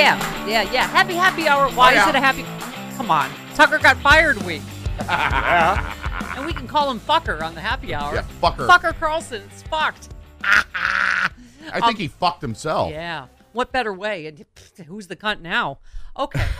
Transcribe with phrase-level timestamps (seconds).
[0.00, 0.86] Yeah, yeah, yeah.
[0.88, 1.68] Happy happy hour.
[1.70, 2.02] Why Oh, yeah.
[2.04, 2.44] is it a happy?
[2.96, 4.62] Come on, Tucker got fired week,
[4.98, 6.34] yeah.
[6.36, 8.14] and we can call him fucker on the happy hour.
[8.14, 8.66] Yeah, fucker.
[8.66, 9.42] Fucker Carlson.
[9.52, 10.08] It's fucked.
[10.42, 11.28] I
[11.72, 12.90] think um, he fucked himself.
[12.90, 13.26] Yeah.
[13.52, 14.26] What better way?
[14.26, 14.44] And
[14.86, 15.78] who's the cunt now?
[16.18, 16.44] Okay.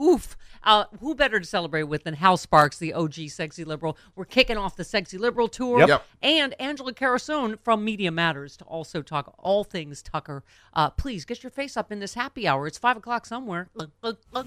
[0.00, 0.36] Oof.
[0.62, 3.96] Uh, who better to celebrate with than Hal Sparks, the OG sexy liberal?
[4.14, 5.80] We're kicking off the sexy liberal tour.
[5.80, 5.88] Yep.
[5.88, 6.04] Yep.
[6.22, 10.44] And Angelo Carusone from Media Matters to also talk all things Tucker.
[10.74, 12.66] Uh, please get your face up in this happy hour.
[12.66, 13.68] It's five o'clock somewhere.
[13.74, 14.46] Look, look, look.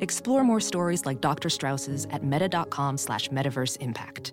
[0.00, 1.48] Explore more stories like Dr.
[1.48, 4.32] Strauss's at meta.com slash metaverse impact.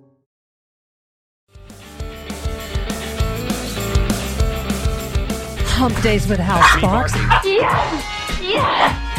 [5.78, 7.12] Hump days with Hal Sparks.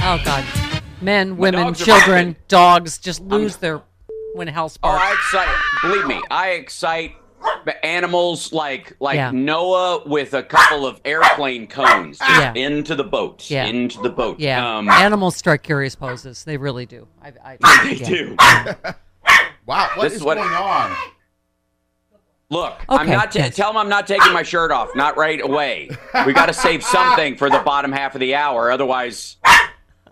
[0.08, 0.44] Oh God,
[1.02, 3.82] men, women, dogs children, dogs just lose their
[4.34, 5.02] when Hal Oh, Sparks.
[5.02, 5.56] I excite.
[5.82, 7.12] Believe me, I excite
[7.82, 9.30] animals like like Yeah.
[9.32, 12.52] Noah with a couple of airplane cones just Yeah.
[12.54, 13.48] into the boat.
[13.50, 13.64] Yeah.
[13.66, 14.38] Into the boat.
[14.40, 16.44] yeah, Um, animals strike curious poses.
[16.44, 17.06] They really do.
[17.22, 18.06] I, I, they yeah.
[18.08, 18.36] do.
[19.66, 20.94] Wow, what This is is what- going on?
[22.50, 23.32] Look, I'm not.
[23.32, 23.56] Ta- yes.
[23.56, 24.90] Tell them I'm not taking my shirt off.
[24.94, 25.90] Not right away.
[26.24, 28.70] We got to save something for the bottom half of the hour.
[28.70, 29.38] Otherwise,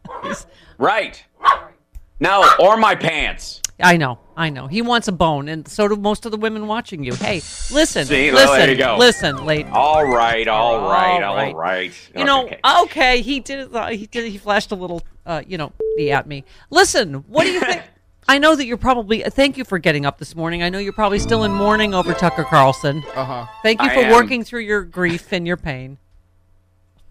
[0.78, 1.24] right?
[2.18, 3.60] No, or my pants.
[3.80, 4.68] I know, I know.
[4.68, 7.12] He wants a bone, and so do most of the women watching you.
[7.14, 7.36] Hey,
[7.72, 8.96] listen, See, well, listen, there you go.
[8.98, 9.68] listen, lady.
[9.68, 11.54] All right, all right, All all right.
[11.56, 12.10] right.
[12.16, 12.60] You know, Okay.
[12.82, 13.74] okay, he did.
[13.74, 14.30] Uh, he did.
[14.30, 15.72] He flashed a little, uh, you know,
[16.10, 16.44] at me.
[16.70, 17.82] Listen, what do you think?
[18.28, 19.24] I know that you're probably.
[19.24, 20.62] uh, Thank you for getting up this morning.
[20.62, 23.02] I know you're probably still in mourning over Tucker Carlson.
[23.14, 23.46] Uh huh.
[23.64, 24.12] Thank you for am.
[24.12, 25.98] working through your grief and your pain.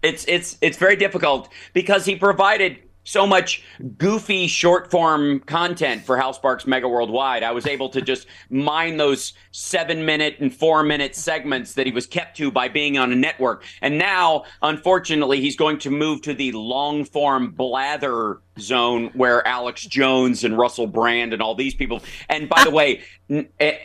[0.02, 3.62] it's it's it's very difficult because he provided so much
[3.98, 7.42] goofy short form content for Hal Sparks Mega Worldwide.
[7.42, 11.92] I was able to just mine those seven minute and four minute segments that he
[11.92, 13.64] was kept to by being on a network.
[13.80, 19.82] And now, unfortunately, he's going to move to the long form blather zone where Alex
[19.84, 22.02] Jones and Russell Brand and all these people.
[22.28, 23.76] And by the way, n- eh,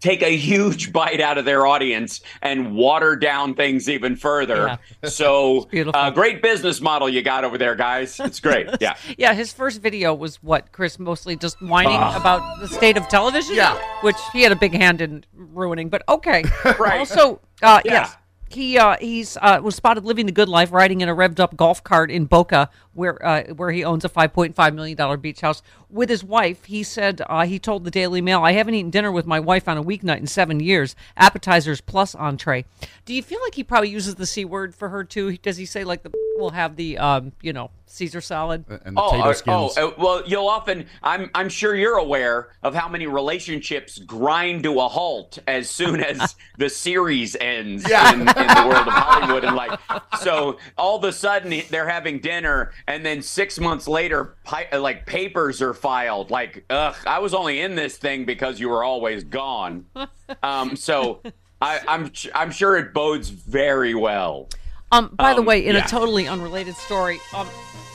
[0.00, 4.78] take a huge bite out of their audience and water down things even further.
[5.04, 5.98] So, beautiful.
[5.98, 8.18] uh, great business model you got over there, guys.
[8.20, 8.68] It's great.
[8.80, 8.96] Yeah.
[9.16, 10.98] Yeah, his first video was what, Chris?
[10.98, 13.54] Mostly just whining about the state of television?
[13.54, 13.78] Yeah.
[14.02, 16.44] Which he had a big hand in ruining, but okay.
[16.78, 16.98] Right.
[16.98, 18.10] Also, uh, Yeah.
[18.50, 21.56] He uh, he's uh, was spotted living the good life, riding in a revved up
[21.56, 25.16] golf cart in Boca, where uh, where he owns a five point five million dollar
[25.16, 26.64] beach house with his wife.
[26.64, 29.68] He said uh, he told the Daily Mail, "I haven't eaten dinner with my wife
[29.68, 30.96] on a weeknight in seven years.
[31.16, 32.64] Appetizers plus entree."
[33.04, 35.36] Do you feel like he probably uses the c word for her too?
[35.36, 38.64] Does he say like the we'll have the um you know Caesar salad?
[38.84, 39.74] And the Oh, potato uh, skins.
[39.78, 40.86] oh, well, you'll often.
[41.02, 41.30] I'm.
[41.34, 46.34] I'm sure you're aware of how many relationships grind to a halt as soon as
[46.58, 49.78] the series ends in, in the world of Hollywood, and like,
[50.20, 54.80] so all of a sudden they're having dinner, and then six months later, pi- uh,
[54.80, 56.30] like papers are filed.
[56.30, 59.86] Like, ugh, I was only in this thing because you were always gone.
[60.42, 61.22] Um, so.
[61.60, 64.48] I, I'm I'm sure it bodes very well.
[64.90, 65.84] Um, by the Um, way, in yeah.
[65.84, 67.46] a totally unrelated story, um,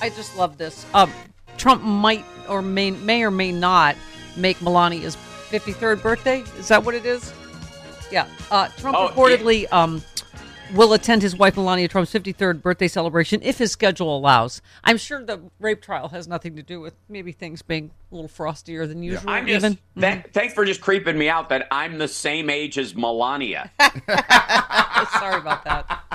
[0.02, 0.86] I just love this.
[0.94, 1.12] Um,
[1.58, 3.96] Trump might or may may or may not
[4.38, 5.16] make Melania's
[5.50, 6.44] 53rd birthday.
[6.58, 7.32] Is that what it is?
[8.12, 8.28] Yeah.
[8.52, 10.04] Uh, Trump Oh, reportedly um,
[10.74, 14.62] will attend his wife Melania Trump's 53rd birthday celebration if his schedule allows.
[14.84, 18.30] I'm sure the rape trial has nothing to do with maybe things being a little
[18.30, 19.30] frostier than usual.
[19.30, 19.78] I'm just even.
[19.96, 23.72] tha- thanks for just creeping me out that I'm the same age as Melania.
[23.80, 26.13] Sorry about that.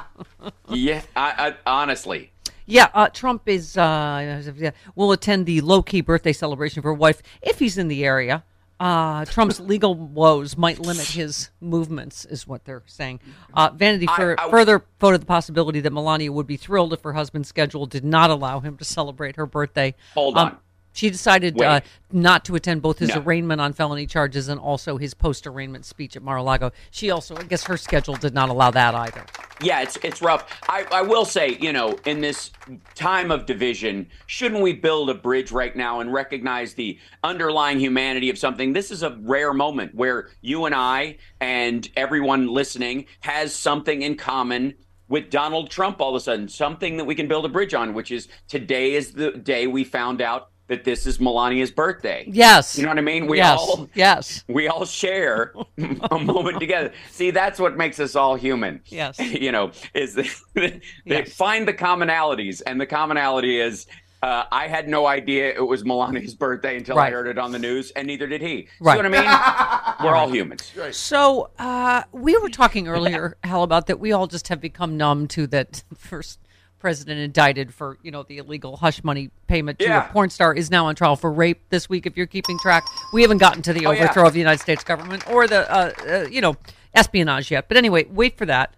[0.71, 2.33] Yeah, I, I, honestly.
[2.67, 4.43] Yeah, uh, Trump is uh,
[4.95, 8.45] will attend the low key birthday celebration for wife if he's in the area.
[8.81, 13.19] Uh, Trump's legal woes might limit his movements, is what they're saying.
[13.53, 17.03] Uh, Vanity Fair I- I- further voted the possibility that Melania would be thrilled if
[17.03, 19.95] her husband's schedule did not allow him to celebrate her birthday.
[20.15, 20.57] Hold Um, on.
[20.93, 21.81] She decided uh,
[22.11, 23.21] not to attend both his No.
[23.21, 26.73] arraignment on felony charges and also his post arraignment speech at Mar-a-Lago.
[26.91, 29.25] She also, I guess, her schedule did not allow that either.
[29.61, 30.47] Yeah, it's it's rough.
[30.69, 32.53] I, I will say, you know, in this
[32.95, 38.31] time of division, shouldn't we build a bridge right now and recognize the underlying humanity
[38.31, 38.73] of something?
[38.73, 44.17] This is a rare moment where you and I and everyone listening has something in
[44.17, 44.75] common
[45.09, 47.95] with Donald Trump all of a sudden, something that we can build a bridge on,
[47.95, 52.25] which is today is the day we found out that this is Melania's birthday.
[52.29, 52.79] Yes.
[52.79, 53.27] You know what I mean?
[53.27, 53.59] We yes.
[53.59, 54.45] all yes.
[54.49, 55.53] we all share
[56.11, 56.93] a moment together.
[57.11, 58.81] See, that's what makes us all human.
[58.87, 59.19] Yes.
[59.39, 61.33] You know, is the, they Yes.
[61.33, 63.87] find the commonalities, and the commonality is
[64.23, 67.59] uh, I had no idea it was Melania's birthday until I heard it on the
[67.59, 68.69] news, and neither did he.
[68.81, 68.95] Right.
[68.95, 70.05] See what I mean?
[70.05, 70.73] We're all humans.
[70.91, 75.29] So uh, we were talking earlier, Hal, about that we all just have become numb
[75.29, 76.41] to that first
[76.79, 80.09] president indicted for you know the illegal hush money payment to Yeah.
[80.09, 82.07] a porn star is now on trial for rape this week.
[82.07, 84.05] If you're keeping track, we haven't gotten to the Oh, yeah.
[84.05, 86.57] overthrow of the United States government or the uh, uh, you know
[86.95, 87.69] espionage yet.
[87.69, 88.75] But anyway, wait for that.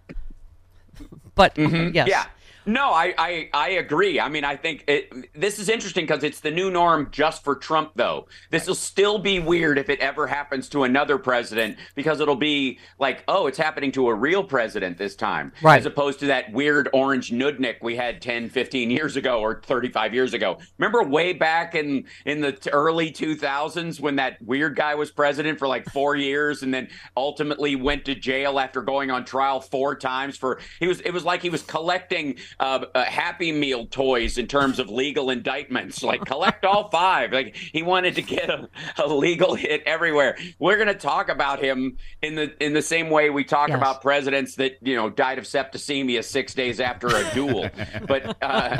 [1.35, 1.95] But yes, Mm-hmm.
[2.07, 2.25] Yeah.
[2.65, 4.19] No, I, I, I agree.
[4.19, 7.55] I mean, I think it, this is interesting because it's the new norm just for
[7.55, 8.27] Trump, though.
[8.49, 12.79] This will still be weird if it ever happens to another president because it'll be
[12.99, 15.51] like, oh, it's happening to a real president this time.
[15.61, 15.79] Right.
[15.79, 20.13] As opposed to that weird orange nudnik we had 10, 15 years ago or 35
[20.13, 20.59] years ago.
[20.77, 25.67] Remember way back in, in the early 2000s when that weird guy was president for
[25.67, 30.37] like four years and then ultimately went to jail after going on trial four times
[30.37, 34.47] for he was it was like he was collecting uh, uh, happy meal toys in
[34.47, 36.03] terms of legal indictments.
[36.03, 37.31] Like collect all five.
[37.31, 40.37] Like he wanted to get a, a legal hit everywhere.
[40.59, 43.77] We're going to talk about him in the in the same way we talk Yes.
[43.77, 47.69] about presidents that you know died of septicemia six days after a duel.
[48.07, 48.77] But uh,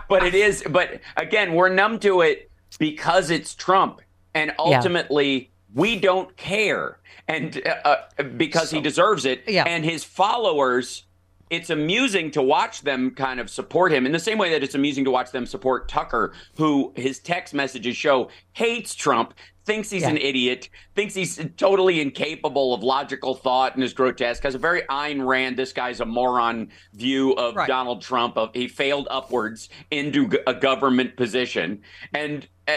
[0.08, 4.00] but it is but again we're numb to it because it's trump.
[4.34, 6.98] And ultimately we don't care.
[7.28, 9.42] And uh, uh, because he deserves it.
[9.46, 9.64] Yeah.
[9.66, 11.04] and his followers
[11.50, 14.74] it's amusing to watch them kind of support him in the same way that it's
[14.76, 19.34] amusing to watch them support Tucker, who his text messages show hates Trump,
[19.66, 20.10] thinks he's Yeah.
[20.10, 24.82] an idiot, thinks he's totally incapable of logical thought and is grotesque, has a very
[24.82, 27.68] Ayn Rand, this guy's a moron view of Right.
[27.68, 28.36] Donald Trump.
[28.38, 31.82] Of he failed upwards into a government position,
[32.14, 32.72] and uh,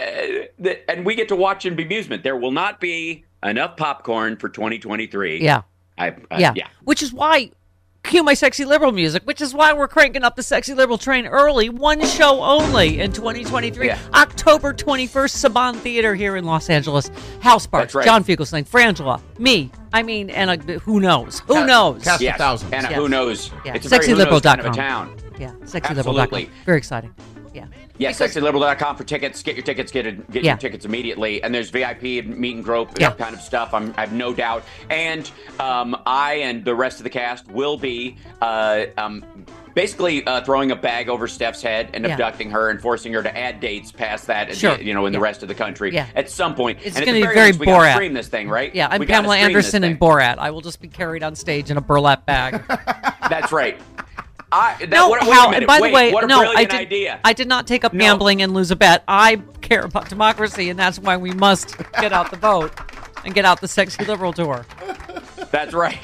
[0.62, 2.22] th- and we get to watch in bemusement.
[2.24, 5.40] There will not be enough popcorn for 2023.
[5.40, 5.62] yeah.
[5.96, 6.52] I, uh, yeah.
[6.56, 6.66] yeah.
[6.82, 7.50] Which is why
[8.04, 11.26] cue my sexy liberal music, which is why we're cranking up the sexy liberal train
[11.26, 11.68] early.
[11.68, 13.86] One show only in 2023.
[13.86, 13.98] Yeah.
[14.14, 15.08] October 21st,
[15.50, 17.10] Saban Theater here in Los Angeles.
[17.40, 17.94] Hal Sparks.
[17.94, 18.04] Right.
[18.04, 19.70] John Fugelsang, Frangela, me.
[19.92, 21.40] I mean, and uh, who knows?
[21.40, 22.04] Who Ca- knows?
[22.04, 22.38] cast- Yes.
[22.38, 22.72] thousands.
[22.72, 22.94] And Yes.
[22.94, 23.50] who knows?
[23.64, 23.74] Yeah.
[23.74, 25.16] It's a very who knows kind of a town.
[25.38, 25.98] yeah, sexyliberal.com.
[25.98, 26.50] Absolutely.
[26.66, 27.14] Very exciting.
[27.52, 27.66] Yeah.
[27.96, 29.42] Yeah, Because- sexyliberal.com for tickets.
[29.42, 29.92] Get your tickets.
[29.92, 30.52] Get it, get Yeah.
[30.52, 31.42] your tickets immediately.
[31.42, 33.12] And there's VIP and meet and grope Yeah.
[33.12, 33.72] kind of stuff.
[33.72, 34.64] I'm, I have no doubt.
[34.90, 39.24] And um, I and the rest of the cast will be uh, um,
[39.74, 42.12] basically uh, throwing a bag over Steph's head and Yeah.
[42.12, 44.56] abducting her and forcing her to add dates past that.
[44.56, 44.76] Sure.
[44.76, 45.92] the- you know, in the rest of the country.
[45.94, 46.06] Yeah.
[46.16, 46.80] At some point.
[46.82, 48.74] It's gonna the be very least, we gotta stream this thing, right?
[48.74, 50.00] Yeah, I'm Pamela Anderson and.
[50.00, 50.38] Borat.
[50.38, 52.60] I will just be carried on stage in a burlap bag.
[53.30, 53.80] That's right.
[54.54, 55.50] I, that, no, what, wait how?
[55.50, 57.20] a and by Wait, the way, no, I did, idea.
[57.24, 58.04] I did not take up No.
[58.04, 59.02] gambling and lose a bet.
[59.08, 62.72] I care about democracy, and that's why we must get out the vote
[63.24, 64.64] and get out the sexy liberal tour.
[65.50, 65.98] That's right.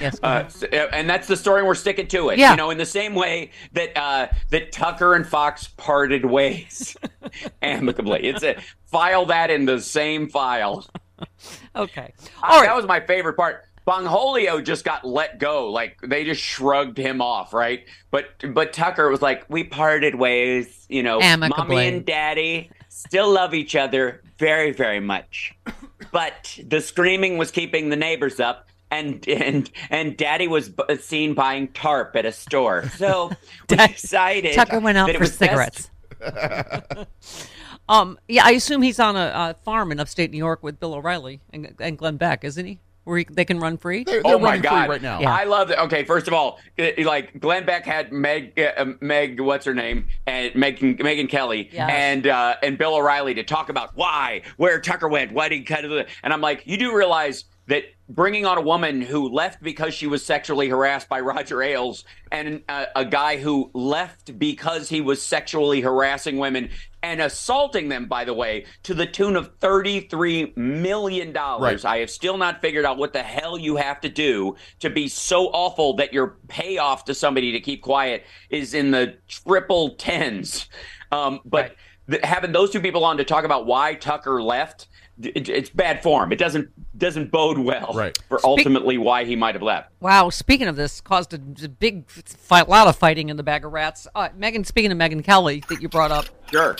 [0.00, 0.18] Yes.
[0.22, 1.62] Uh, uh, and that's the story.
[1.62, 2.38] We're sticking to it.
[2.38, 2.50] Yeah.
[2.50, 6.96] You know, in the same way that uh, that Tucker and Fox parted ways
[7.62, 8.24] amicably.
[8.24, 10.86] It's a file that in the same file.
[11.76, 12.12] okay.
[12.42, 12.66] All right.
[12.66, 13.64] That was my favorite part.
[13.86, 15.70] Bongholio just got let go.
[15.70, 17.84] Like they just shrugged him off, right?
[18.10, 20.86] But but Tucker was like, "We parted ways.
[20.88, 21.76] You know, Amicably.
[21.76, 25.54] mommy and daddy still love each other very very much,
[26.12, 31.34] but the screaming was keeping the neighbors up." And and and Daddy was b- seen
[31.34, 33.28] buying tarp at a store, so
[33.70, 35.90] we Dad- decided Tucker went out that it for was best-
[36.20, 37.06] cigarettes.
[37.88, 38.18] um.
[38.28, 41.40] Yeah, I assume he's on a, a farm in upstate New York with Bill O'Reilly
[41.52, 42.78] and, and Glenn Beck, isn't he?
[43.06, 44.02] Where he, they can run free.
[44.02, 44.86] They're, they're oh my god!
[44.86, 45.20] free right now.
[45.20, 45.32] Yeah.
[45.32, 45.78] I love that.
[45.84, 50.52] Okay, first of all, like Glenn Beck had Meg, uh, Meg, what's her name, and
[50.54, 51.88] Megyn, Megyn Kelly, Yes.
[51.88, 55.62] and uh, and Bill O'Reilly to talk about why, where Tucker went, why did he
[55.62, 59.60] cut it, and I'm like, you do realize that bringing on a woman who left
[59.60, 64.88] because she was sexually harassed by Roger Ailes, and uh, a guy who left because
[64.88, 66.70] he was sexually harassing women
[67.02, 71.84] and assaulting them, by the way, to the tune of thirty-three million dollars.
[71.84, 71.96] Right.
[71.96, 75.08] I have still not figured out what the hell you have to do to be
[75.08, 80.68] so awful that your payoff to somebody to keep quiet is in the triple tens.
[81.12, 81.76] Um, but
[82.10, 84.88] th- having those two people on to talk about why Tucker left,
[85.22, 86.32] it, it's bad form.
[86.32, 86.68] It doesn't
[86.98, 88.16] doesn't bode well Right.
[88.28, 89.90] for ultimately why he might have left.
[90.00, 93.42] Wow, speaking of this, caused a, a big fight, a lot of fighting in the
[93.42, 94.06] bag of rats.
[94.14, 96.74] Uh, Megyn, speaking of Megyn Kelly that you brought up, Sure.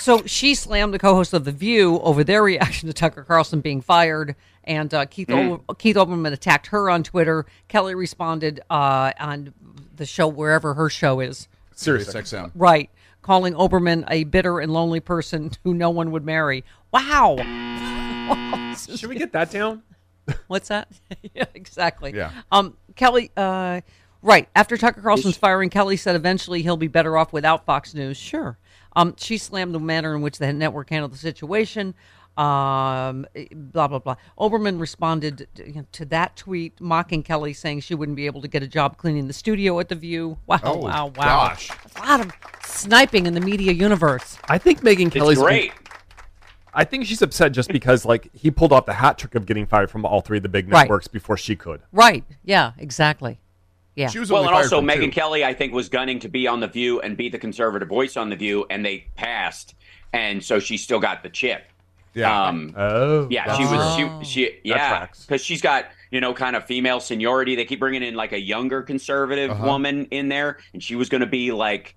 [0.00, 3.80] so she slammed the co-host of The View over their reaction to Tucker Carlson being
[3.80, 4.34] fired,
[4.64, 5.60] and uh, Keith Mm.
[5.68, 7.44] o- Keith Olbermann attacked her on Twitter.
[7.68, 9.52] Kelly responded uh, on
[9.96, 12.52] the show wherever her show is, Sirius XM.
[12.54, 12.88] right,
[13.22, 16.64] calling Olbermann a bitter and lonely person who no one would marry.
[16.92, 17.36] Wow.
[18.76, 19.82] Should we get that down?
[20.46, 20.88] What's that?
[21.34, 22.12] yeah, exactly.
[22.14, 22.32] Yeah.
[22.52, 23.80] Um, Kelly, uh,
[24.22, 24.48] right.
[24.54, 28.16] After Tucker Carlson's firing, Kelly said eventually he'll be better off without Fox News.
[28.16, 28.58] Sure.
[28.96, 31.94] Um, she slammed the manner in which the network handled the situation.
[32.36, 34.14] Um, blah, blah, blah.
[34.38, 38.62] Olbermann responded to, to that tweet, mocking Kelly, saying she wouldn't be able to get
[38.62, 40.38] a job cleaning the studio at The View.
[40.46, 41.12] Wow, Oh, wow, wow.
[41.48, 41.70] gosh.
[41.96, 42.32] A lot of
[42.64, 44.38] sniping in the media universe.
[44.48, 45.72] I think Megyn It's Kelly's great.
[46.74, 49.66] I think she's upset just because like he pulled off the hat trick of getting
[49.66, 50.82] fired from all three of the big Right.
[50.82, 51.80] networks before she could.
[51.92, 52.24] Right.
[52.44, 53.38] Yeah, exactly.
[53.96, 54.08] Yeah.
[54.08, 55.10] She was Well, only and fired also from Megyn two.
[55.12, 58.16] Kelly, I think, was gunning to be on the View and be the conservative voice
[58.16, 59.74] on the View, and they passed,
[60.12, 61.64] and so she still got the chip.
[62.14, 62.46] Yeah.
[62.46, 63.96] Um, Oh, Yeah, she was.
[63.96, 65.24] She, she yeah, tracks.
[65.26, 67.54] because she's got you know kind of female seniority.
[67.56, 69.66] They keep bringing in like a younger conservative Uh-huh.
[69.66, 71.94] woman in there, and she was going to be like.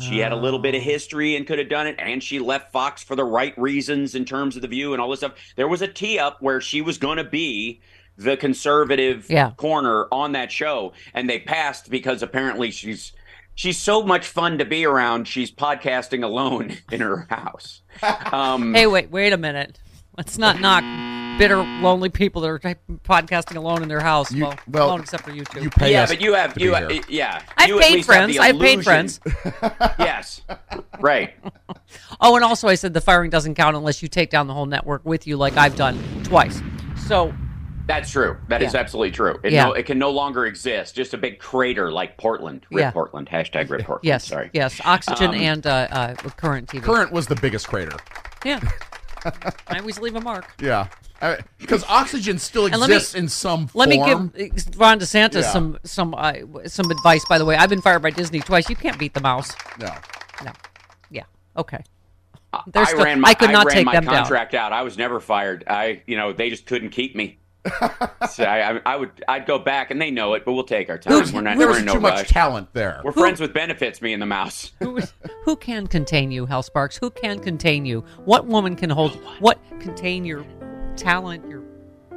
[0.00, 2.72] She had a little bit of history and could have done it, and she left
[2.72, 5.34] Fox for the right reasons in terms of the view and all this stuff.
[5.56, 7.80] There was a tee up where she was going to be
[8.16, 9.52] the conservative Yeah.
[9.56, 13.12] corner on that show, and they passed because apparently she's
[13.54, 15.26] she's so much fun to be around.
[15.28, 17.82] She's podcasting alone in her house.
[18.32, 19.78] Um, Hey, wait, wait a minute.
[20.16, 20.82] Let's not knock
[21.38, 24.32] bitter, lonely people that are podcasting alone in their house.
[24.32, 25.62] You- well, well, alone except for you two.
[25.62, 27.42] You pay yeah, us but you have you be have, yeah.
[27.56, 28.32] I've you paid have friends.
[28.34, 29.20] the I've paid friends.
[29.98, 30.42] yes,
[31.00, 31.34] right.
[32.20, 34.66] Oh, and also I said the firing doesn't count unless you take down the whole
[34.66, 36.60] network with you, like I've done twice.
[37.06, 37.32] So
[37.86, 38.36] That's true.
[38.48, 38.80] That is Yeah.
[38.80, 39.38] absolutely true.
[39.44, 39.66] It, Yeah.
[39.66, 40.94] no, it can no longer exist.
[40.96, 42.66] Just a big crater like Portland.
[42.70, 42.90] Rip Yeah.
[42.90, 43.28] Portland.
[43.28, 44.00] Hashtag Rip Portland.
[44.04, 44.50] yes, Sorry.
[44.52, 46.82] yes, oxygen Um, and uh, uh, current TV.
[46.82, 47.96] Current was the biggest crater.
[48.44, 48.60] Yeah,
[49.68, 50.52] I always leave a mark.
[50.60, 50.88] Yeah.
[51.58, 54.32] Because oxygen still And let me- exists in some Let form.
[54.34, 55.50] me give Ron DeSantis Yeah.
[55.50, 56.34] some some uh,
[56.66, 57.24] some advice.
[57.28, 58.68] By the way, I've been fired by Disney twice.
[58.70, 59.50] You can't beat the mouse.
[59.80, 59.92] No.
[60.44, 60.52] No.
[61.10, 61.24] Yeah.
[61.56, 61.78] Okay.
[62.68, 64.14] They're I still- ran my, I could not ran take my them down.
[64.14, 64.72] contract out.
[64.72, 65.64] I was never fired.
[65.66, 67.38] I, you know, they just couldn't keep me.
[68.30, 70.90] So I, I, I would, I'd go back, and they know it, but we'll take
[70.90, 71.14] our time.
[71.14, 73.00] There's, we're not, there's we're in no too much talent there.
[73.02, 74.72] We're friends with benefits, me and the mouse.
[74.80, 75.00] who,
[75.44, 76.96] who can contain you, Hal Sparks?
[76.98, 78.04] Who can contain you?
[78.24, 79.14] What woman can hold?
[79.40, 80.44] What contain your
[80.98, 81.48] talent?
[81.48, 81.62] Your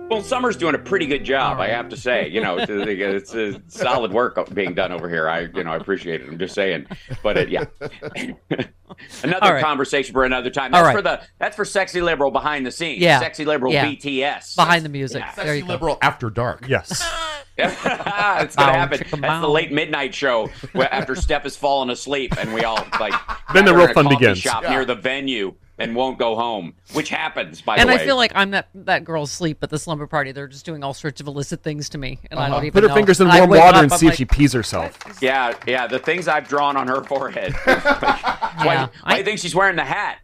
[0.09, 2.27] Well, Summer's doing a pretty good job, I have to say.
[2.29, 2.69] You know, it's,
[3.33, 5.29] it's a solid work being done over here.
[5.29, 6.27] I, you know, I appreciate it.
[6.27, 6.87] I'm just saying,
[7.23, 7.65] but it, yeah,
[9.23, 9.63] another All right.
[9.63, 10.73] conversation for another time.
[10.73, 10.95] All That's right.
[10.95, 13.01] for the that's for sexy liberal behind the scenes.
[13.01, 13.19] Yeah.
[13.19, 13.85] sexy liberal Yeah.
[13.87, 15.21] BTS behind the music.
[15.21, 15.33] Yeah.
[15.35, 15.73] There you Sexy go.
[15.73, 16.67] liberal after dark.
[16.67, 16.89] Yes.
[17.57, 18.99] it's gonna happen.
[19.21, 23.13] That's the late midnight show after Steph has fallen asleep and we all like
[23.53, 24.39] Then the real fun begins.
[24.39, 27.93] Shop near the venue and won't go home, which happens by And the way.
[27.93, 30.31] And I feel like I'm that that girl's sleep at the slumber party.
[30.31, 32.71] They're just doing all sorts of illicit things to me, and I don't even Uh-huh.
[32.73, 32.95] Put her know.
[32.95, 34.97] fingers in I warm water up, and I'm see like, if she pees herself.
[35.21, 37.53] Yeah, yeah, the things I've drawn on her forehead.
[37.53, 37.73] why,
[38.65, 40.19] Yeah, why do you think she's wearing the hat?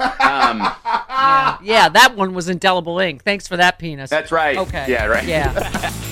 [0.00, 0.60] Um,
[1.64, 3.22] Yeah, that one was indelible ink.
[3.24, 4.10] Thanks for that penis.
[4.10, 4.56] that's right.
[4.56, 4.86] Okay.
[4.88, 5.24] Yeah, right.
[5.24, 5.92] Yeah.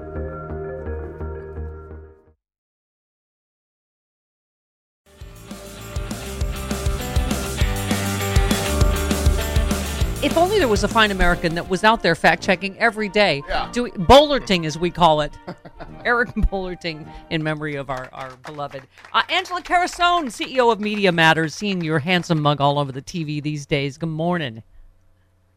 [10.23, 13.41] If only there was a fine American that was out there fact checking every day.
[13.47, 13.69] Yeah.
[13.71, 15.33] Doing Bowlerting, as we call it.
[16.05, 18.83] Eric Bowlerting, in memory of our, our beloved.
[19.13, 23.41] Uh, Angelo Carusone, CEO of Media Matters, seeing your handsome mug all over the TV
[23.41, 23.97] these days.
[23.97, 24.61] Good morning.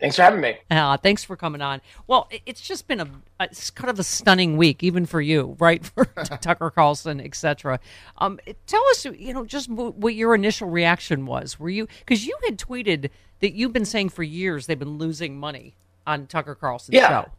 [0.00, 0.56] Thanks for having me.
[0.70, 1.82] Uh, thanks for coming on.
[2.06, 5.20] Well, it- it's just been a, a it's kind of a stunning week, even for
[5.20, 5.84] you, right?
[5.84, 6.04] For
[6.40, 7.78] Tucker Carlson, etc.
[8.16, 11.60] Um, tell us, you know, just w- what your initial reaction was.
[11.60, 13.10] Were you because you had tweeted
[13.44, 15.74] that you've been saying for years they've been losing money
[16.06, 17.08] on Tucker Carlson's Yeah.
[17.24, 17.30] show.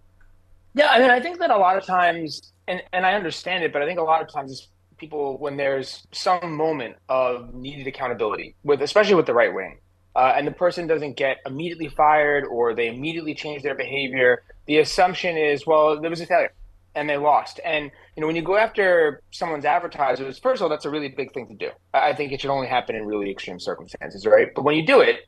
[0.76, 3.74] Yeah, I mean, I think that a lot of times, and, and I understand it,
[3.74, 8.54] but I think a lot of times people when there's some moment of needed accountability,
[8.64, 9.80] with especially with the right wing,
[10.16, 14.78] uh, and the person doesn't get immediately fired or they immediately change their behavior, the
[14.78, 16.54] assumption is, well, there was a failure
[16.94, 17.60] and they lost.
[17.66, 21.10] And you know, when you go after someone's advertisers, first of all, that's a really
[21.10, 21.72] big thing to do.
[21.96, 24.50] I I think it should only happen in really extreme circumstances, right?
[24.54, 25.22] But when you do it,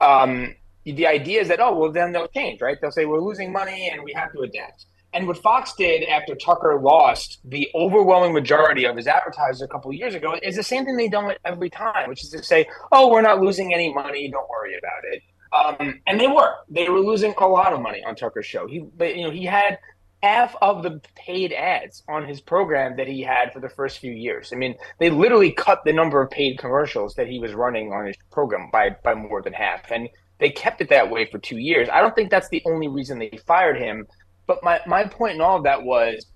[0.00, 2.78] um, the idea is that oh well then they'll change right?
[2.80, 4.86] They'll say we're losing money and we have to adapt.
[5.14, 9.90] And what fox did after tucker lost the overwhelming majority of his advertisers a couple
[9.90, 12.66] of years ago is the same thing they've done every time which is to say
[12.90, 15.22] oh we're not losing any money don't worry about it.
[15.52, 16.54] Um, and they were.
[16.70, 18.66] They were losing a lot of money on tucker's show.
[18.66, 19.78] He you know he had
[20.22, 24.12] half of the paid ads on his program that he had for the first few
[24.12, 24.52] years.
[24.52, 28.06] I mean, they literally cut the number of paid commercials that he was running on
[28.06, 30.08] his program by by more than half, and
[30.38, 31.88] they kept it that way for two years.
[31.92, 34.06] I don't think that's the only reason they fired him,
[34.46, 36.26] but my my point in all of that was,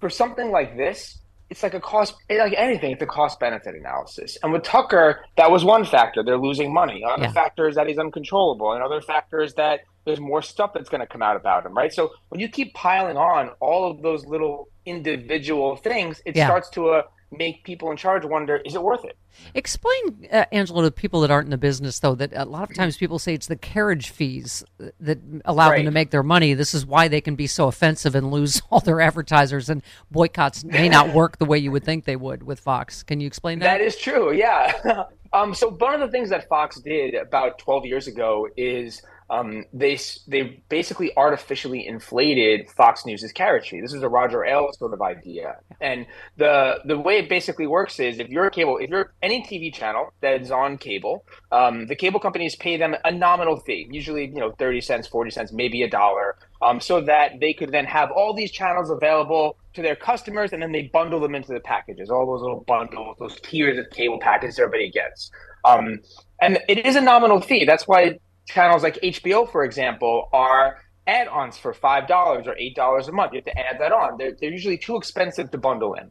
[0.00, 1.18] for something like this,
[1.50, 5.50] it's like a cost like anything it's a cost benefit analysis and with tucker that
[5.50, 7.32] was one factor they're losing money other Yeah.
[7.32, 11.00] factor is that he's uncontrollable and other factor is that there's more stuff that's going
[11.00, 14.24] to come out about him right so when you keep piling on all of those
[14.26, 16.46] little individual things it Yeah.
[16.46, 19.16] starts to uh, make people in charge wonder is it worth it
[19.54, 22.76] Explain, uh, Angelo, to people that aren't in the business, though, that a lot of
[22.76, 24.64] times people say it's the carriage fees
[25.00, 26.54] that allow them to make their money.
[26.54, 30.64] This is why they can be so offensive and lose all their advertisers, and boycotts
[30.64, 33.02] may not work the way you would think they would with Fox.
[33.02, 33.78] Can you explain that?
[33.78, 34.32] That is true.
[34.32, 35.04] Yeah.
[35.32, 39.64] um, so one of the things that Fox did about 12 years ago is um,
[39.72, 43.80] they they basically artificially inflated Fox News's carriage fee.
[43.80, 48.00] This is a Roger Ailes sort of idea, and the the way it basically works
[48.00, 51.86] is if you're a cable, if you're any TV channel that is on cable, um,
[51.88, 55.52] the cable companies pay them a nominal fee, usually you know 30 cents, 40 cents,
[55.52, 59.82] maybe a dollar, um, so that they could then have all these channels available to
[59.82, 63.38] their customers, and then they bundle them into the packages, all those little bundles, those
[63.42, 65.30] tiers of cable packages everybody gets.
[65.66, 66.00] Um,
[66.40, 67.64] and it is a nominal fee.
[67.64, 73.08] That's why channels like HBO, for example, are add-ons for five dollars or eight dollars
[73.08, 73.32] a month.
[73.32, 74.18] You have to add that on.
[74.18, 76.10] They're, they're usually too expensive to bundle in.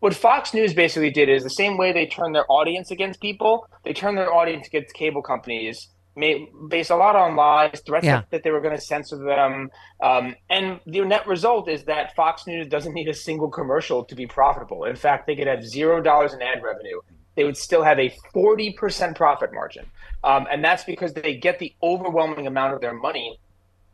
[0.00, 3.66] What Fox News basically did is the same way they turn their audience against people,
[3.84, 8.22] they turn their audience against cable companies, made, based a lot on lies, threats Yeah.
[8.30, 9.70] that, they were going to censor them.
[10.00, 14.14] Um, and the net result is that Fox News doesn't need a single commercial to
[14.14, 14.84] be profitable.
[14.84, 17.00] In fact, they could have zero dollars in ad revenue.
[17.38, 19.86] They would still have a 40% profit margin.
[20.24, 23.38] Um, and that's because they get the overwhelming amount of their money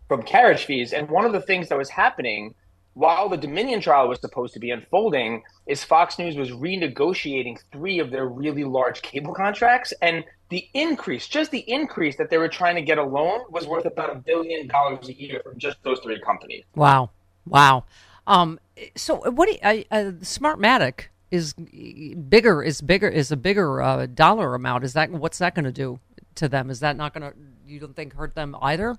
[0.09, 0.95] from carriage fees.
[0.95, 2.55] And one of the things that was happening
[2.95, 7.99] while the Dominion trial was supposed to be unfolding is Fox News was renegotiating three
[7.99, 9.93] of their really large cable contracts.
[10.01, 13.67] And the increase, just the increase that they were trying to get a loan was
[13.67, 16.65] worth about a billion dollars a year from just those three companies.
[16.75, 17.11] Wow.
[17.47, 17.85] Wow.
[18.27, 18.59] Um,
[18.97, 24.07] so what do you, uh, uh, Smartmatic is bigger is bigger is a bigger uh,
[24.07, 24.85] dollar amount.
[24.85, 25.99] Is that what's that going to do
[26.37, 26.71] to them?
[26.71, 28.97] Is that not going to you don't think hurt them either?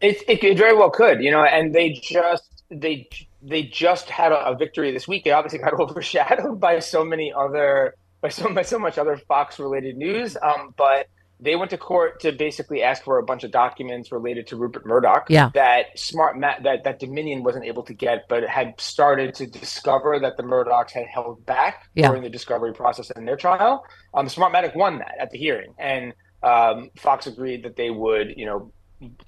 [0.00, 3.08] It, it, it very well could, you know, and they just they
[3.42, 5.24] they just had a, a victory this week.
[5.24, 9.58] They obviously got overshadowed by so many other by so by so much other Fox
[9.58, 10.36] related news.
[10.40, 11.08] Um, but
[11.40, 14.84] they went to court to basically ask for a bunch of documents related to Rupert
[14.84, 15.50] Murdoch yeah.
[15.54, 20.18] that Smart Ma- that that Dominion wasn't able to get, but had started to discover
[20.18, 22.08] that the Murdochs had held back yeah.
[22.08, 23.84] during the discovery process in their trial.
[24.14, 28.46] Um, Smartmatic won that at the hearing, and um, Fox agreed that they would, you
[28.46, 28.72] know,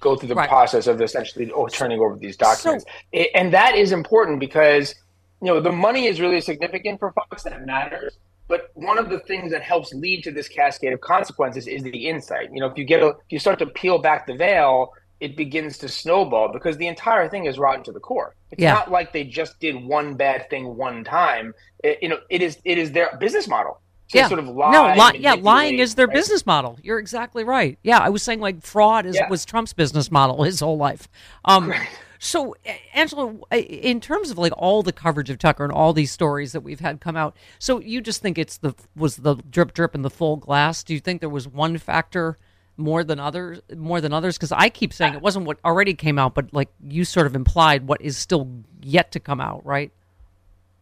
[0.01, 0.49] go through the right.
[0.49, 4.95] process of essentially turning over these documents, so, it, and that is important because
[5.41, 7.43] you know the money is really significant for Fox.
[7.43, 8.17] That matters.
[8.51, 12.09] But one of the things that helps lead to this cascade of consequences is the
[12.09, 12.49] insight.
[12.51, 15.37] You know, if you get a, if you start to peel back the veil, it
[15.37, 18.35] begins to snowball because the entire thing is rotten to the core.
[18.51, 18.73] It's yeah.
[18.73, 21.53] not like they just did one bad thing one time.
[21.81, 23.79] It, you know, it is it is their business model.
[24.09, 24.27] To yeah.
[24.27, 24.47] sort of.
[24.47, 26.13] No, li- yeah, lying is their right?
[26.13, 26.77] business model.
[26.83, 27.79] You're exactly right.
[27.83, 29.29] Yeah, I was saying like fraud is Yeah.
[29.29, 31.07] was Trump's business model his whole life.
[31.45, 31.87] Um, Right.
[32.23, 32.55] So,
[32.93, 36.61] Angelo, in terms of like all the coverage of Tucker and all these stories that
[36.61, 40.03] we've had come out, so you just think it's the was the drip drip in
[40.03, 40.83] the full glass?
[40.83, 42.37] Do you think there was one factor
[42.77, 44.37] more than others more than others?
[44.37, 47.35] Because I keep saying it wasn't what already came out, but like you sort of
[47.35, 48.47] implied what is still
[48.83, 49.91] yet to come out, right?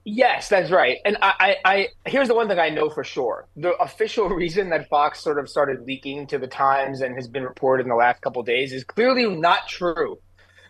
[0.04, 0.98] Yes, that's right.
[1.06, 4.72] And I, I, I, here's the one thing I know for sure: the official reason
[4.72, 7.96] that Fox sort of started leaking to the Times and has been reported in the
[7.96, 10.20] last couple days is clearly not true.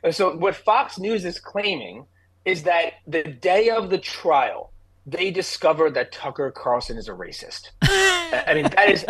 [0.03, 2.05] And so, what Fox News is claiming
[2.45, 4.71] is that the day of the trial,
[5.05, 7.69] they discovered that Tucker Carlson is a racist.
[7.81, 9.05] I mean, that is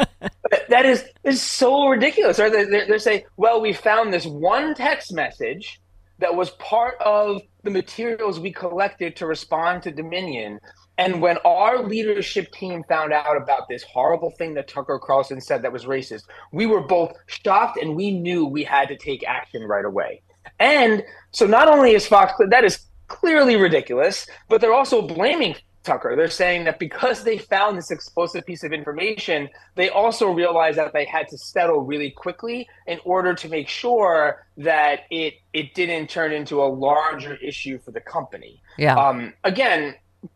[0.69, 2.39] that is is so ridiculous.
[2.39, 2.51] Right?
[2.51, 5.79] They, they, they say, "Well, we found this one text message."
[6.19, 10.59] that was part of the materials we collected to respond to Dominion.
[10.97, 15.61] And when our leadership team found out about this horrible thing that Tucker Carlson said
[15.61, 19.63] that was racist, we were both shocked and we knew we had to take action
[19.63, 20.21] right away.
[20.59, 26.15] And so not only is Fox, that is clearly ridiculous, but they're also blaming Tucker.
[26.15, 30.93] They're saying that because they found this explosive piece of information, they also realized that
[30.93, 36.09] they had to settle really quickly in order to make sure that it it didn't
[36.09, 38.61] turn into a larger issue for the company.
[38.77, 38.95] Yeah.
[38.95, 39.95] Um, again,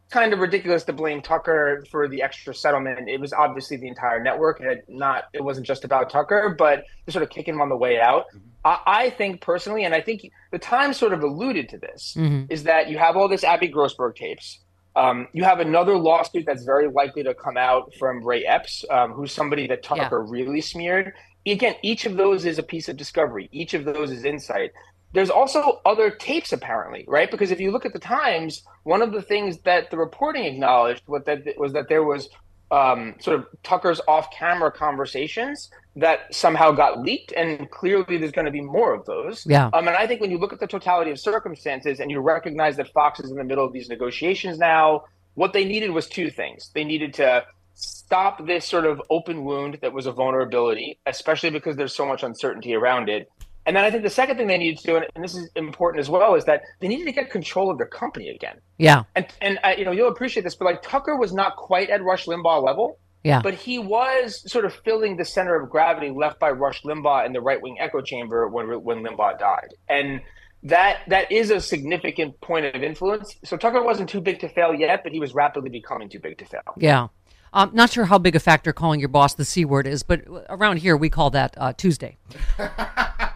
[0.09, 3.09] kind of ridiculous to blame Tucker for the extra settlement.
[3.09, 4.61] It was obviously the entire network.
[4.61, 5.25] It had not.
[5.33, 8.25] It wasn't just about Tucker, but to sort of kicking him on the way out.
[8.65, 12.51] I, I think personally, and I think the Times sort of alluded to this, Mhm.
[12.51, 14.59] is that you have all this Abby Grossberg tapes.
[14.95, 19.11] Um, you have another lawsuit that's very likely to come out from Ray Epps, um,
[19.13, 21.13] who's somebody that Tucker really smeared.
[21.45, 23.49] Again, each of those is a piece of discovery.
[23.51, 24.71] Each of those is insight.
[25.11, 27.29] There's also other tapes, apparently, right?
[27.29, 31.03] Because if you look at the Times, one of the things that the reporting acknowledged
[31.07, 32.29] was that was that there was
[32.73, 38.51] um, sort of Tucker's off-camera conversations that somehow got leaked, and clearly there's going to
[38.51, 39.45] be more of those.
[39.45, 39.69] Yeah.
[39.73, 42.75] Um, and I think when you look at the totality of circumstances and you recognize
[42.77, 45.05] that Fox is in the middle of these negotiations now,
[45.35, 46.71] what they needed was two things.
[46.73, 51.75] They needed to stop this sort of open wound that was a vulnerability, especially because
[51.75, 53.29] there's so much uncertainty around it.
[53.65, 56.01] And then I think the second thing they needed to do, and this is important
[56.01, 58.57] as well, is that they needed to get control of their company again.
[58.77, 59.03] Yeah.
[59.15, 62.03] And and I, you know you'll appreciate this, but like Tucker was not quite at
[62.03, 63.41] Rush Limbaugh level, Yeah.
[63.41, 67.31] but he was sort of filling the center of gravity left by Rush Limbaugh in
[67.33, 70.19] the right wing echo chamber when when Limbaugh died, and
[70.63, 73.35] that that is a significant point of influence.
[73.45, 76.37] So Tucker wasn't too big to fail yet, but he was rapidly becoming too big
[76.39, 76.61] to fail.
[76.77, 77.07] Yeah.
[77.55, 80.21] I'm not sure how big a factor calling your boss the C word is, but
[80.49, 82.17] around here we call that uh, Tuesday.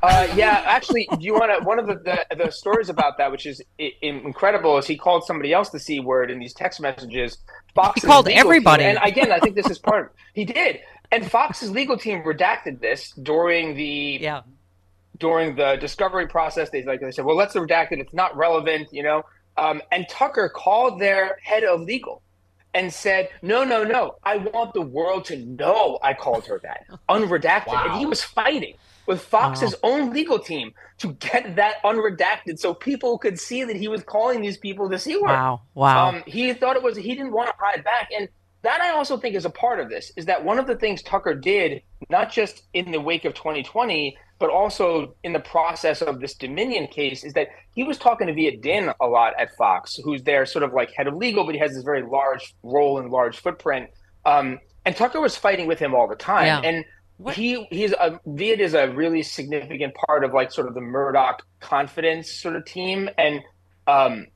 [0.08, 1.68] Uh, yeah, actually, do you want to?
[1.68, 5.26] One of the, the the stories about that, which is i- incredible, is he called
[5.26, 7.40] somebody else the c word in these text messages.
[7.76, 8.84] Fox's called legal team- everybody.
[8.86, 10.06] and again, I think this is part.
[10.06, 10.80] Of, he did,
[11.12, 14.42] and Fox's legal team redacted this during the yeah
[15.20, 16.70] during the discovery process.
[16.70, 18.00] They like they said, well, let's redact it.
[18.00, 19.24] It's not relevant, you know.
[19.58, 22.22] Um, and Tucker called their head of legal
[22.74, 24.16] and said, no, no, no.
[24.24, 28.76] I want the world to know I called her that unredacted, and he was fighting
[29.08, 33.88] with Fox's own legal team to get that unredacted so people could see that he
[33.88, 35.28] was calling these people the C word.
[35.28, 35.62] Wow.
[35.74, 36.10] Wow.
[36.10, 38.10] Um, he thought it was, he didn't want to hide back.
[38.16, 38.28] And
[38.64, 40.12] that I also think is a part of this.
[40.18, 44.18] Is that one of the things Tucker did, not just in the wake of 2020,
[44.40, 48.34] but also in the process of this Dominion case, is that he was talking to
[48.34, 51.56] Viet Dinh a lot at Fox, who's their sort of like head of legal, but
[51.56, 53.90] he has this very large role and large footprint.
[54.26, 56.46] Um, and Tucker was fighting with him all the time.
[56.46, 56.62] Yeah.
[56.62, 56.86] And
[57.34, 61.44] he he's a Viet is a really significant part of like sort of the Murdoch
[61.60, 63.10] confidence sort of team.
[63.18, 63.42] And
[63.88, 64.28] um,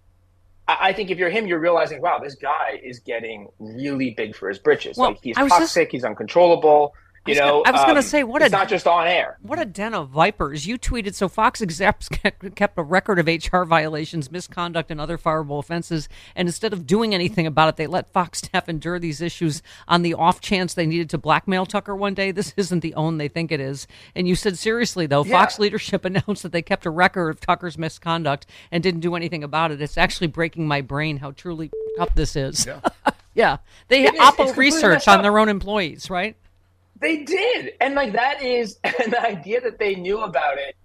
[0.68, 4.36] I I think if you're him, you're realizing, wow, this guy is getting really big
[4.36, 4.98] for his britches.
[4.98, 6.94] Well, like he's was just- toxic, he's uncontrollable.
[7.28, 9.06] You I was know, gonna- I was um, say, what it's a- not just on
[9.08, 9.38] air.
[9.44, 10.66] What a den of vipers.
[10.66, 12.10] You tweeted so Fox execs
[12.56, 16.10] kept a record of HR violations, misconduct, and other fireable offenses.
[16.36, 20.02] And instead of doing anything about it, they let Fox staff endure these issues on
[20.02, 22.32] the off chance they needed to blackmail Tucker one day.
[22.32, 23.86] This isn't the own they think it is.
[24.16, 25.40] And you said, seriously, though, Yeah.
[25.40, 29.44] Fox leadership announced that they kept a record of Tucker's misconduct and didn't do anything
[29.44, 29.80] about it.
[29.80, 32.66] It's actually breaking my brain how truly up this is.
[33.36, 33.58] Yeah.
[33.90, 36.36] They It oppo research on their own employees, right?
[37.02, 40.76] They did, and like that is and the idea that they knew about it,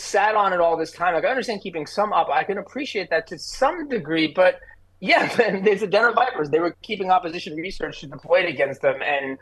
[0.00, 1.14] sat on it all this time.
[1.14, 2.28] Like I understand keeping some up.
[2.28, 4.60] I can appreciate that to some degree, but
[5.00, 6.50] yeah, then there's a den of vipers.
[6.50, 9.38] They were keeping opposition research deployed against them, and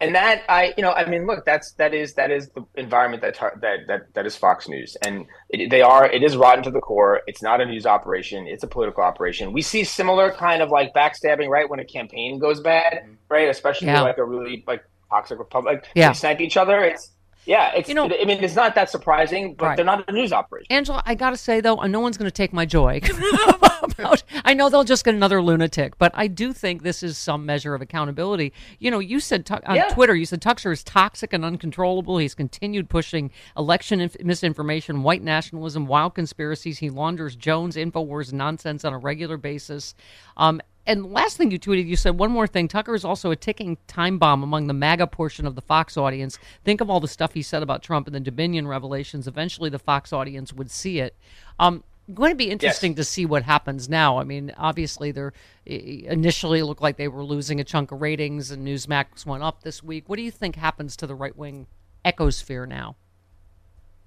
[0.00, 3.22] and that I, you know, I mean, look, that's that is that is the environment
[3.22, 6.62] that tar- that that that is Fox News, and it, they are it is rotten
[6.64, 7.22] to the core.
[7.26, 9.52] It's not a news operation; it's a political operation.
[9.52, 13.12] We see similar kind of like backstabbing, right, when a campaign goes bad, mm-hmm.
[13.30, 14.02] right, especially Yeah.
[14.02, 15.86] like a really like toxic republic.
[15.94, 16.08] Yeah.
[16.08, 16.80] they snipe each other.
[16.82, 17.10] It's
[17.46, 19.76] yeah, it's You know- I mean, it's not that surprising, but Right.
[19.76, 20.66] they're not a news operation.
[20.70, 23.00] Angelo, I got to say though, no one's going to take my joy.
[23.82, 27.44] about, I know they'll just get another lunatic, but I do think this is some
[27.44, 28.54] measure of accountability.
[28.78, 29.88] You know, you said Tu- on Yeah.
[29.88, 32.16] Twitter, you said Tucker is toxic and uncontrollable.
[32.16, 36.78] He's continued pushing election inf- misinformation, white nationalism, wild conspiracies.
[36.78, 39.94] He launders Jones Infowars nonsense on a regular basis.
[40.38, 42.68] Um, and last thing you tweeted, you said one more thing.
[42.68, 46.38] Tucker is also a ticking time bomb among the MAGA portion of the Fox audience.
[46.64, 49.26] Think of all the stuff he said about Trump and the Dominion revelations.
[49.26, 51.16] Eventually, the Fox audience would see it.
[51.58, 54.18] Um, going to be interesting to see what happens now.
[54.18, 55.32] I mean, obviously, they're
[55.64, 59.62] initially it looked like they were losing a chunk of ratings, and Newsmax went up
[59.62, 60.08] this week.
[60.08, 61.66] What do you think happens to the right wing
[62.04, 62.96] echosphere now?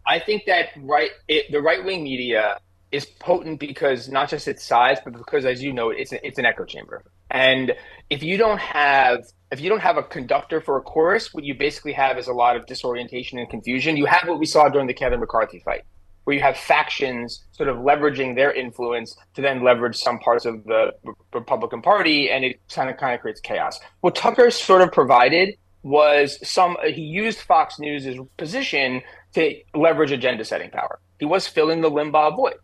[0.05, 2.59] I think that right it, the right wing media
[2.91, 6.39] is potent because not just its size, but because, as you know, it's a, it's
[6.39, 7.03] an echo chamber.
[7.29, 7.73] And
[8.09, 9.19] if you don't have
[9.51, 12.33] if you don't have a conductor for a chorus, what you basically have is a
[12.33, 13.95] lot of disorientation and confusion.
[13.95, 15.83] You have what we saw during the Kevin McCarthy fight,
[16.25, 20.63] where you have factions sort of leveraging their influence to then leverage some parts of
[20.65, 20.91] the
[21.33, 23.79] Republican Party, and it kind of kind of creates chaos.
[24.01, 29.01] What Tucker sort of provided was some he used Fox News' position
[29.33, 30.99] to leverage agenda setting power.
[31.19, 32.55] He was filling the Limbaugh void.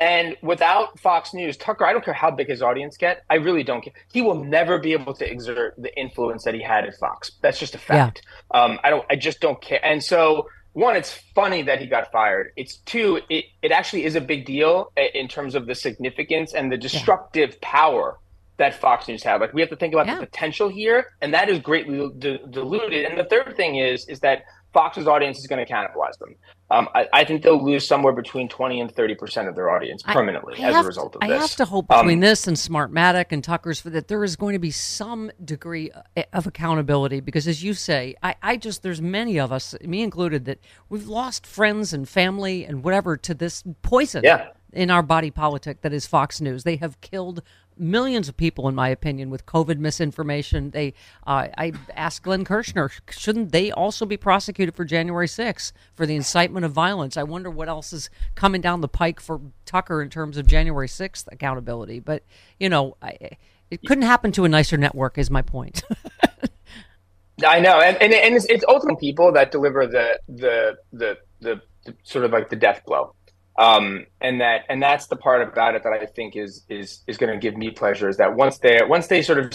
[0.00, 3.62] And without Fox News, Tucker, I don't care how big his audience get, I really
[3.62, 3.92] don't care.
[4.12, 7.32] He will never be able to exert the influence that he had at Fox.
[7.40, 8.22] That's just a fact.
[8.52, 9.04] Um, I don't.
[9.10, 9.84] I just don't care.
[9.84, 12.52] And so, one, it's funny that he got fired.
[12.56, 16.72] It's two, it, it actually is a big deal in terms of the significance and
[16.72, 18.18] the destructive power
[18.56, 19.40] that Fox News have.
[19.40, 20.16] Like we have to think about Yeah.
[20.16, 23.04] the potential here, and that is greatly d- diluted.
[23.06, 26.34] And the third thing is is that Fox's audience is going to cannibalize them.
[26.70, 30.02] Um, I, I think they'll lose somewhere between twenty and thirty percent of their audience
[30.02, 31.36] permanently I as a result of to, this.
[31.36, 34.36] I have to hope Um, between this and Smartmatic and Tucker's for that there is
[34.36, 38.82] going to be some degree uh, of accountability because, as you say, I, I just
[38.82, 43.34] there's many of us, me included, that we've lost friends and family and whatever to
[43.34, 44.48] this poison Yeah.
[44.72, 46.64] in our body politic that is Fox News.
[46.64, 47.42] They have killed
[47.76, 50.70] millions of people, in my opinion, with COVID misinformation.
[50.70, 50.94] They,
[51.26, 56.14] uh, I asked Glenn Kirshner, shouldn't they also be prosecuted for January 6th for the
[56.16, 57.16] incitement of violence?
[57.16, 60.88] I wonder what else is coming down the pike for Tucker in terms of January
[60.88, 62.00] 6th accountability.
[62.00, 62.24] But
[62.58, 63.36] you know, I,
[63.70, 65.16] it couldn't happen to a nicer network.
[65.18, 65.82] Is my point.
[67.46, 71.60] I know, and and, and it's, it's ultimately people that deliver the, the the the
[71.84, 73.14] the sort of like the death blow,
[73.58, 77.18] um, and that and that's the part about it that I think is is is
[77.18, 79.52] going to give me pleasure is that once they once they sort of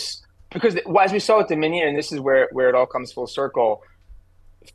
[0.51, 3.27] because as we saw with Dominion, and this is where where it all comes full
[3.27, 3.81] circle.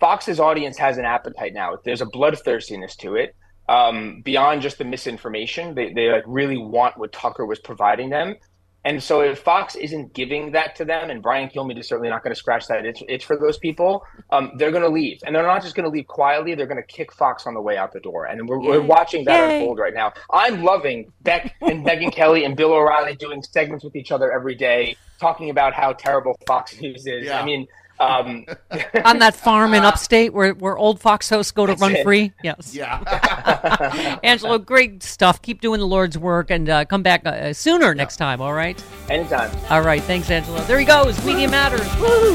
[0.00, 1.76] Fox's audience has an appetite now.
[1.84, 3.36] There's a bloodthirstiness to it.
[3.68, 8.36] Um, beyond just the misinformation, they, they like really want what Tucker was providing them.
[8.84, 12.24] And so if Fox isn't giving that to them, and Brian Kilmeade is certainly not
[12.24, 15.20] going to scratch that itch, itch for those people, um, they're going to leave.
[15.24, 17.60] And they're not just going to leave quietly, they're going to kick Fox on the
[17.60, 18.26] way out the door.
[18.26, 19.60] And we're, we're watching that Yay.
[19.60, 20.12] unfold right now.
[20.32, 24.56] I'm loving Beck and Megyn Kelly and Bill O'Reilly doing segments with each other every
[24.56, 27.26] day, talking about how terrible Fox News is.
[27.26, 27.40] Yeah.
[27.40, 27.68] I mean,
[28.02, 28.46] Um,
[29.04, 32.02] On that farm in upstate where, where old Fox hosts go to run it.
[32.02, 32.32] free?
[32.42, 32.74] Yes.
[32.74, 34.18] Yeah.
[34.24, 35.40] Angelo, great stuff.
[35.40, 38.82] Keep doing the Lord's work and uh, come back uh, sooner next time, all right?
[39.08, 39.50] anytime.
[39.70, 40.02] All right.
[40.02, 40.60] Thanks, Angelo.
[40.64, 41.22] There he goes.
[41.24, 41.88] Media Matters.
[42.00, 42.34] Woo!